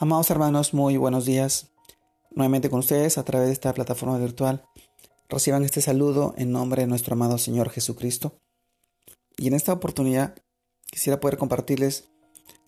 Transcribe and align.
Amados 0.00 0.30
hermanos, 0.30 0.74
muy 0.74 0.96
buenos 0.96 1.24
días. 1.24 1.72
Nuevamente 2.30 2.70
con 2.70 2.78
ustedes 2.78 3.18
a 3.18 3.24
través 3.24 3.48
de 3.48 3.52
esta 3.52 3.74
plataforma 3.74 4.16
virtual. 4.16 4.64
Reciban 5.28 5.64
este 5.64 5.80
saludo 5.80 6.34
en 6.36 6.52
nombre 6.52 6.82
de 6.82 6.86
nuestro 6.86 7.14
amado 7.14 7.36
Señor 7.36 7.68
Jesucristo. 7.70 8.38
Y 9.36 9.48
en 9.48 9.54
esta 9.54 9.72
oportunidad 9.72 10.36
quisiera 10.88 11.18
poder 11.18 11.36
compartirles 11.36 12.10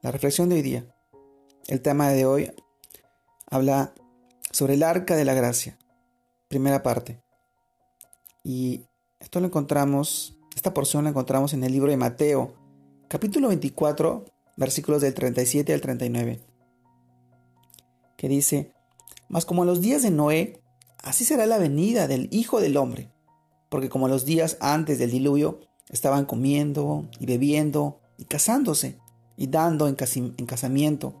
la 0.00 0.10
reflexión 0.10 0.48
de 0.48 0.56
hoy 0.56 0.62
día. 0.62 0.96
El 1.68 1.80
tema 1.80 2.08
de 2.08 2.26
hoy 2.26 2.50
habla 3.48 3.94
sobre 4.50 4.74
el 4.74 4.82
arca 4.82 5.14
de 5.14 5.24
la 5.24 5.34
gracia, 5.34 5.78
primera 6.48 6.82
parte. 6.82 7.22
Y 8.42 8.86
esto 9.20 9.38
lo 9.38 9.46
encontramos, 9.46 10.36
esta 10.56 10.74
porción 10.74 11.04
la 11.04 11.10
encontramos 11.10 11.54
en 11.54 11.62
el 11.62 11.70
libro 11.70 11.92
de 11.92 11.96
Mateo, 11.96 12.52
capítulo 13.06 13.46
24, 13.46 14.24
versículos 14.56 15.02
del 15.02 15.14
37 15.14 15.72
al 15.72 15.80
39 15.80 16.51
que 18.22 18.28
dice, 18.28 18.72
Mas 19.28 19.44
como 19.44 19.64
en 19.64 19.66
los 19.66 19.80
días 19.80 20.04
de 20.04 20.12
Noé, 20.12 20.62
así 21.02 21.24
será 21.24 21.44
la 21.44 21.58
venida 21.58 22.06
del 22.06 22.28
Hijo 22.30 22.60
del 22.60 22.76
Hombre, 22.76 23.10
porque 23.68 23.88
como 23.88 24.06
los 24.06 24.24
días 24.24 24.58
antes 24.60 25.00
del 25.00 25.10
diluvio 25.10 25.58
estaban 25.88 26.24
comiendo 26.24 27.08
y 27.18 27.26
bebiendo 27.26 27.98
y 28.16 28.26
casándose 28.26 29.00
y 29.36 29.48
dando 29.48 29.88
en, 29.88 29.96
en 30.14 30.46
casamiento, 30.46 31.16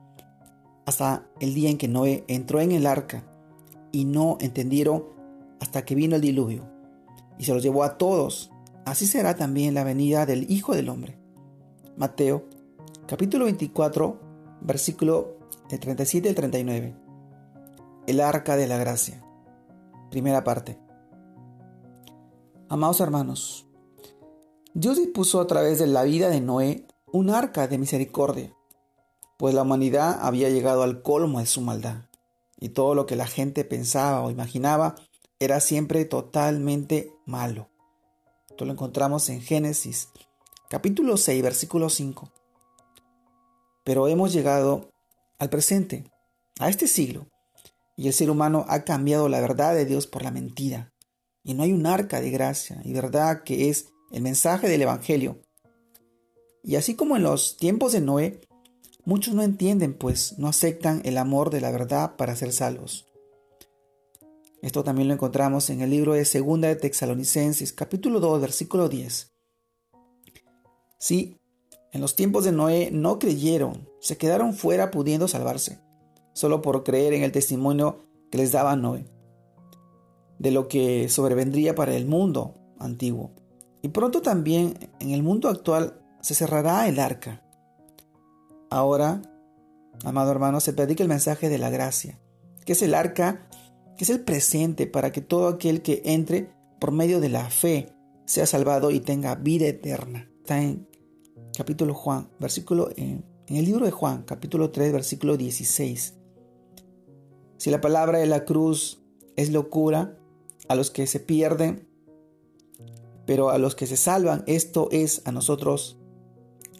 hasta 0.86 1.26
el 1.40 1.54
día 1.54 1.70
en 1.70 1.76
que 1.76 1.88
Noé 1.88 2.22
entró 2.28 2.60
en 2.60 2.70
el 2.70 2.86
arca 2.86 3.24
y 3.90 4.04
no 4.04 4.38
entendieron 4.40 5.06
hasta 5.58 5.84
que 5.84 5.96
vino 5.96 6.14
el 6.14 6.22
diluvio 6.22 6.70
y 7.36 7.44
se 7.44 7.52
los 7.52 7.64
llevó 7.64 7.82
a 7.82 7.98
todos. 7.98 8.52
Así 8.84 9.08
será 9.08 9.34
también 9.34 9.74
la 9.74 9.82
venida 9.82 10.24
del 10.24 10.48
Hijo 10.48 10.72
del 10.76 10.88
Hombre. 10.88 11.18
Mateo 11.96 12.44
capítulo 13.08 13.46
24 13.46 14.20
versículo 14.60 15.41
de 15.72 15.78
37 15.78 16.28
al 16.28 16.34
39. 16.34 16.94
El 18.06 18.20
arca 18.20 18.56
de 18.56 18.66
la 18.66 18.76
gracia. 18.76 19.24
Primera 20.10 20.44
parte. 20.44 20.78
Amados 22.68 23.00
hermanos, 23.00 23.66
Dios 24.74 24.98
dispuso 24.98 25.40
a 25.40 25.46
través 25.46 25.78
de 25.78 25.86
la 25.86 26.02
vida 26.02 26.28
de 26.28 26.42
Noé 26.42 26.86
un 27.10 27.30
arca 27.30 27.68
de 27.68 27.78
misericordia, 27.78 28.54
pues 29.38 29.54
la 29.54 29.62
humanidad 29.62 30.18
había 30.20 30.50
llegado 30.50 30.82
al 30.82 31.00
colmo 31.00 31.38
de 31.38 31.46
su 31.46 31.62
maldad, 31.62 32.02
y 32.60 32.68
todo 32.68 32.94
lo 32.94 33.06
que 33.06 33.16
la 33.16 33.26
gente 33.26 33.64
pensaba 33.64 34.22
o 34.22 34.30
imaginaba 34.30 34.94
era 35.40 35.58
siempre 35.60 36.04
totalmente 36.04 37.14
malo. 37.24 37.70
Esto 38.50 38.66
lo 38.66 38.72
encontramos 38.72 39.30
en 39.30 39.40
Génesis 39.40 40.10
capítulo 40.68 41.16
6, 41.16 41.42
versículo 41.42 41.88
5. 41.88 42.30
Pero 43.84 44.08
hemos 44.08 44.34
llegado 44.34 44.92
al 45.42 45.50
presente, 45.50 46.04
a 46.60 46.68
este 46.68 46.86
siglo, 46.86 47.26
y 47.96 48.06
el 48.06 48.12
ser 48.12 48.30
humano 48.30 48.64
ha 48.68 48.84
cambiado 48.84 49.28
la 49.28 49.40
verdad 49.40 49.74
de 49.74 49.84
Dios 49.84 50.06
por 50.06 50.22
la 50.22 50.30
mentira. 50.30 50.92
Y 51.42 51.54
no 51.54 51.64
hay 51.64 51.72
un 51.72 51.84
arca 51.84 52.20
de 52.20 52.30
gracia 52.30 52.80
y 52.84 52.92
verdad 52.92 53.42
que 53.42 53.68
es 53.68 53.86
el 54.12 54.22
mensaje 54.22 54.68
del 54.68 54.82
Evangelio. 54.82 55.42
Y 56.62 56.76
así 56.76 56.94
como 56.94 57.16
en 57.16 57.24
los 57.24 57.56
tiempos 57.56 57.90
de 57.90 58.00
Noé, 58.00 58.40
muchos 59.04 59.34
no 59.34 59.42
entienden, 59.42 59.94
pues 59.94 60.38
no 60.38 60.46
aceptan 60.46 61.02
el 61.04 61.18
amor 61.18 61.50
de 61.50 61.60
la 61.60 61.72
verdad 61.72 62.14
para 62.14 62.36
ser 62.36 62.52
salvos. 62.52 63.06
Esto 64.62 64.84
también 64.84 65.08
lo 65.08 65.14
encontramos 65.14 65.70
en 65.70 65.80
el 65.80 65.90
libro 65.90 66.12
de 66.12 66.24
Segunda 66.24 66.68
de 66.68 66.76
Texalonicenses, 66.76 67.72
capítulo 67.72 68.20
2, 68.20 68.40
versículo 68.40 68.88
10. 68.88 69.32
Sí, 70.98 71.36
en 71.92 72.00
los 72.00 72.16
tiempos 72.16 72.44
de 72.44 72.52
Noé 72.52 72.90
no 72.90 73.18
creyeron, 73.18 73.88
se 74.00 74.16
quedaron 74.16 74.54
fuera 74.54 74.90
pudiendo 74.90 75.28
salvarse, 75.28 75.78
solo 76.32 76.62
por 76.62 76.84
creer 76.84 77.12
en 77.12 77.22
el 77.22 77.32
testimonio 77.32 78.06
que 78.30 78.38
les 78.38 78.50
daba 78.50 78.76
Noé, 78.76 79.04
de 80.38 80.50
lo 80.50 80.68
que 80.68 81.10
sobrevendría 81.10 81.74
para 81.74 81.94
el 81.94 82.06
mundo 82.06 82.54
antiguo. 82.78 83.32
Y 83.82 83.88
pronto 83.88 84.22
también 84.22 84.74
en 85.00 85.10
el 85.10 85.22
mundo 85.22 85.48
actual 85.48 86.00
se 86.22 86.34
cerrará 86.34 86.88
el 86.88 86.98
arca. 86.98 87.44
Ahora, 88.70 89.20
amado 90.02 90.30
hermano, 90.30 90.60
se 90.60 90.72
predica 90.72 91.02
el 91.02 91.10
mensaje 91.10 91.50
de 91.50 91.58
la 91.58 91.68
gracia, 91.68 92.18
que 92.64 92.72
es 92.72 92.80
el 92.80 92.94
arca, 92.94 93.46
que 93.98 94.04
es 94.04 94.10
el 94.10 94.20
presente 94.20 94.86
para 94.86 95.12
que 95.12 95.20
todo 95.20 95.48
aquel 95.48 95.82
que 95.82 96.00
entre 96.06 96.48
por 96.80 96.90
medio 96.90 97.20
de 97.20 97.28
la 97.28 97.50
fe 97.50 97.92
sea 98.24 98.46
salvado 98.46 98.90
y 98.90 99.00
tenga 99.00 99.34
vida 99.34 99.66
eterna. 99.66 100.30
Está 100.38 100.62
en 100.62 100.88
capítulo 101.56 101.94
Juan, 101.94 102.30
versículo, 102.38 102.90
en 102.96 103.24
el 103.46 103.64
libro 103.64 103.84
de 103.84 103.90
Juan, 103.90 104.22
capítulo 104.22 104.70
3, 104.70 104.92
versículo 104.92 105.36
16. 105.36 106.14
Si 107.58 107.70
la 107.70 107.80
palabra 107.80 108.18
de 108.18 108.26
la 108.26 108.44
cruz 108.44 109.02
es 109.36 109.52
locura 109.52 110.18
a 110.68 110.74
los 110.74 110.90
que 110.90 111.06
se 111.06 111.20
pierden, 111.20 111.88
pero 113.26 113.50
a 113.50 113.58
los 113.58 113.74
que 113.74 113.86
se 113.86 113.96
salvan, 113.96 114.42
esto 114.46 114.88
es 114.90 115.22
a 115.26 115.32
nosotros, 115.32 115.96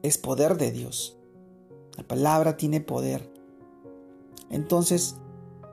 es 0.02 0.18
poder 0.18 0.56
de 0.56 0.72
Dios. 0.72 1.18
La 1.96 2.02
palabra 2.02 2.56
tiene 2.56 2.80
poder. 2.80 3.30
Entonces, 4.50 5.16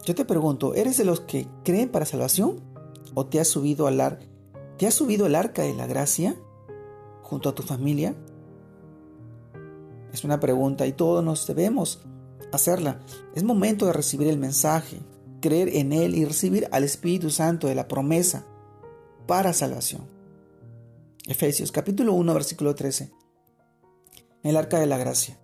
yo 0.05 0.15
te 0.15 0.25
pregunto, 0.25 0.73
¿eres 0.75 0.97
de 0.97 1.05
los 1.05 1.21
que 1.21 1.47
creen 1.63 1.89
para 1.89 2.05
salvación? 2.05 2.61
¿O 3.13 3.25
te 3.25 3.39
has 3.39 3.47
subido 3.47 3.87
al, 3.87 3.99
ar 4.01 4.19
¿te 4.77 4.87
has 4.87 4.93
subido 4.93 5.25
al 5.25 5.35
arca 5.35 5.63
de 5.63 5.73
la 5.73 5.87
gracia 5.87 6.35
junto 7.23 7.49
a 7.49 7.55
tu 7.55 7.63
familia? 7.63 8.15
Es 10.13 10.23
una 10.23 10.39
pregunta 10.39 10.87
y 10.87 10.93
todos 10.93 11.23
nos 11.23 11.45
debemos 11.45 12.01
hacerla. 12.51 12.99
Es 13.35 13.43
momento 13.43 13.85
de 13.85 13.93
recibir 13.93 14.27
el 14.27 14.37
mensaje, 14.37 14.99
creer 15.41 15.69
en 15.75 15.93
él 15.93 16.15
y 16.15 16.25
recibir 16.25 16.67
al 16.71 16.83
Espíritu 16.83 17.29
Santo 17.29 17.67
de 17.67 17.75
la 17.75 17.87
promesa 17.87 18.45
para 19.27 19.53
salvación. 19.53 20.01
Efesios 21.27 21.71
capítulo 21.71 22.13
1 22.13 22.33
versículo 22.33 22.73
13. 22.73 23.11
El 24.43 24.57
arca 24.57 24.79
de 24.79 24.87
la 24.87 24.97
gracia. 24.97 25.39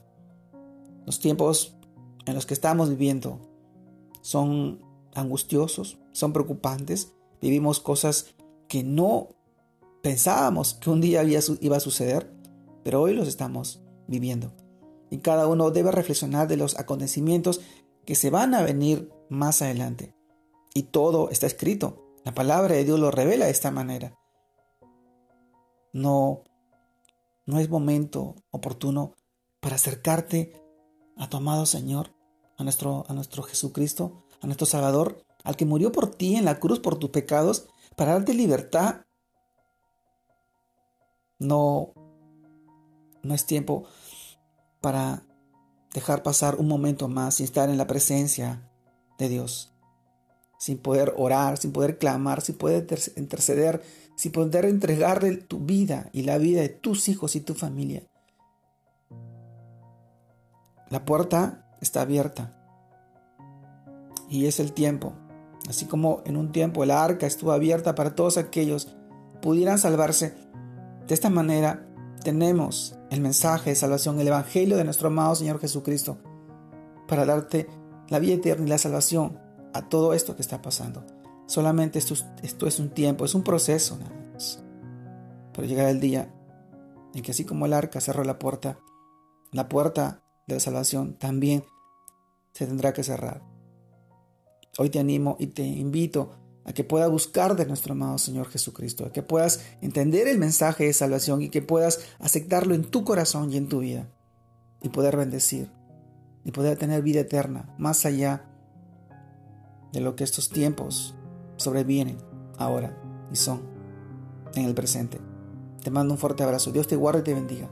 Los 1.06 1.20
tiempos 1.20 1.76
en 2.26 2.34
los 2.34 2.46
que 2.46 2.56
estamos 2.56 2.90
viviendo 2.90 3.40
son 4.22 4.82
angustiosos, 5.14 6.00
son 6.12 6.34
preocupantes, 6.34 7.12
vivimos 7.42 7.80
cosas 7.80 8.34
que 8.68 8.84
no 8.84 9.30
pensábamos 10.02 10.74
que 10.74 10.90
un 10.90 11.02
día 11.02 11.24
iba 11.24 11.78
a 11.78 11.80
suceder, 11.80 12.32
pero 12.84 13.02
hoy 13.02 13.14
los 13.14 13.28
estamos 13.28 13.85
viviendo. 14.08 14.54
Y 15.10 15.20
cada 15.20 15.48
uno 15.48 15.72
debe 15.72 15.92
reflexionar 15.92 16.48
de 16.48 16.58
los 16.58 16.78
acontecimientos 16.80 17.62
que 18.06 18.16
se 18.16 18.30
van 18.30 18.54
a 18.54 18.64
venir 18.64 19.12
más 19.30 19.62
adelante. 19.62 20.16
Y 20.74 20.84
todo 20.84 21.30
está 21.30 21.48
escrito. 21.48 22.06
La 22.24 22.34
palabra 22.34 22.76
de 22.76 22.84
Dios 22.84 23.00
lo 23.00 23.12
revela 23.12 23.46
de 23.46 23.52
esta 23.52 23.72
manera. 23.72 24.18
No, 25.94 26.44
no 27.46 27.60
es 27.60 27.70
momento 27.70 28.36
oportuno 28.52 29.14
para 29.60 29.76
acercarte 29.76 30.54
a 31.18 31.30
tu 31.30 31.38
amado 31.38 31.66
Señor, 31.66 32.14
a 32.58 32.64
nuestro, 32.64 33.06
a 33.08 33.14
nuestro 33.14 33.44
Jesucristo, 33.44 34.26
a 34.42 34.48
nuestro 34.48 34.66
Salvador, 34.66 35.26
al 35.44 35.56
que 35.56 35.66
murió 35.66 35.92
por 35.92 36.16
ti 36.16 36.36
en 36.36 36.46
la 36.46 36.60
cruz 36.60 36.80
por 36.80 36.98
tus 36.98 37.12
pecados, 37.12 37.68
para 37.96 38.14
darte 38.14 38.34
libertad. 38.34 39.06
No, 41.40 41.94
no 43.26 43.34
es 43.34 43.46
tiempo 43.46 43.86
para 44.82 45.24
dejar 45.94 46.24
pasar 46.24 46.56
un 46.56 46.68
momento 46.68 47.08
más 47.08 47.36
sin 47.36 47.46
estar 47.46 47.70
en 47.70 47.78
la 47.78 47.88
presencia 47.88 48.70
de 49.18 49.30
Dios, 49.30 49.74
sin 50.60 50.78
poder 50.78 51.14
orar, 51.18 51.58
sin 51.58 51.72
poder 51.72 51.98
clamar, 51.98 52.42
sin 52.42 52.56
poder 52.56 52.86
interceder, 53.16 53.82
sin 54.16 54.32
poder 54.32 54.66
entregarle 54.66 55.38
tu 55.38 55.60
vida 55.60 56.10
y 56.14 56.24
la 56.24 56.38
vida 56.38 56.62
de 56.62 56.70
tus 56.70 57.10
hijos 57.10 57.36
y 57.36 57.42
tu 57.42 57.54
familia. 57.54 58.04
La 60.90 61.04
puerta 61.04 61.68
está 61.82 62.02
abierta 62.02 62.56
y 64.30 64.46
es 64.46 64.60
el 64.60 64.74
tiempo. 64.74 65.14
Así 65.68 65.86
como 65.86 66.22
en 66.26 66.38
un 66.38 66.52
tiempo 66.52 66.84
el 66.84 66.92
arca 66.92 67.26
estuvo 67.26 67.52
abierta 67.52 67.96
para 67.96 68.16
todos 68.16 68.38
aquellos 68.38 68.86
que 68.86 69.06
pudieran 69.42 69.80
salvarse, 69.80 70.34
de 71.08 71.14
esta 71.14 71.30
manera 71.30 71.88
tenemos 72.26 72.98
el 73.12 73.22
mensaje 73.22 73.70
de 73.70 73.76
salvación, 73.76 74.20
el 74.20 74.28
Evangelio 74.28 74.78
de 74.78 74.84
nuestro 74.84 75.10
amado 75.10 75.36
Señor 75.36 75.60
Jesucristo, 75.60 76.18
para 77.08 77.24
darte 77.24 77.70
la 78.10 78.18
vida 78.18 78.34
eterna 78.34 78.66
y 78.66 78.70
la 78.70 78.80
salvación 78.80 79.40
a 79.74 79.88
todo 79.88 80.12
esto 80.14 80.36
que 80.36 80.42
está 80.42 80.60
pasando. 80.62 81.06
Solamente 81.46 82.00
esto, 82.00 82.16
es 82.68 82.80
un 82.80 82.90
tiempo, 82.90 83.26
es 83.26 83.36
un 83.36 83.44
proceso 83.44 83.98
nada 83.98 84.12
más. 84.34 84.64
Pero 85.54 85.68
llegará 85.68 85.92
el 85.92 86.00
día 86.00 86.34
en 87.14 87.22
que 87.22 87.30
así 87.30 87.46
como 87.46 87.68
el 87.68 87.74
arca 87.74 88.02
cerró 88.02 88.24
la 88.24 88.40
puerta, 88.40 88.80
la 89.52 89.70
puerta 89.70 90.24
de 90.48 90.56
la 90.56 90.60
salvación 90.60 91.14
también 91.14 91.64
se 92.54 92.66
tendrá 92.66 92.92
que 92.92 93.04
cerrar. 93.04 93.44
Hoy 94.80 94.90
te 94.90 94.98
animo 94.98 95.38
y 95.40 95.48
te 95.48 95.64
invito 95.64 96.32
a 96.66 96.74
que 96.74 96.84
puedas 96.84 97.10
buscar 97.10 97.56
de 97.56 97.66
nuestro 97.66 97.94
amado 97.94 98.18
Señor 98.18 98.50
Jesucristo, 98.50 99.06
a 99.06 99.14
que 99.14 99.22
puedas 99.22 99.62
entender 99.82 100.28
el 100.28 100.40
mensaje 100.40 100.86
de 100.86 100.94
salvación 100.94 101.42
y 101.42 101.50
que 101.50 101.62
puedas 101.62 102.00
aceptarlo 102.20 102.74
en 102.74 102.84
tu 102.84 103.04
corazón 103.04 103.52
y 103.52 103.58
en 103.58 103.70
tu 103.70 103.80
vida 103.80 104.10
y 104.82 104.90
poder 104.90 105.16
bendecir 105.16 105.72
y 106.44 106.52
poder 106.52 106.78
tener 106.78 107.02
vida 107.02 107.22
eterna 107.22 107.74
más 107.78 108.06
allá 108.06 108.46
de 109.94 110.02
lo 110.02 110.16
que 110.16 110.24
estos 110.24 110.50
tiempos 110.50 111.16
sobrevienen 111.58 112.18
ahora 112.58 112.98
y 113.32 113.36
son 113.36 113.62
en 114.56 114.66
el 114.66 114.74
presente. 114.74 115.20
Te 115.84 115.92
mando 115.92 116.14
un 116.14 116.18
fuerte 116.18 116.44
abrazo. 116.44 116.72
Dios 116.72 116.88
te 116.88 116.96
guarde 116.96 117.20
y 117.20 117.24
te 117.24 117.34
bendiga. 117.34 117.70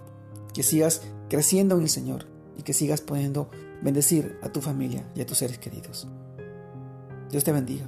Que 0.54 0.64
sigas 0.64 1.02
creciendo 1.30 1.76
en 1.76 1.82
el 1.82 1.90
Señor 1.90 2.28
y 2.58 2.62
que 2.62 2.74
sigas 2.74 3.02
pudiendo 3.02 3.50
bendecir 3.82 4.38
a 4.44 4.50
tu 4.50 4.62
familia 4.62 5.10
y 5.16 5.22
a 5.22 5.26
tus 5.26 5.40
seres 5.40 5.58
queridos. 5.58 6.08
Dios 7.32 7.44
te 7.44 7.52
bendiga. 7.52 7.88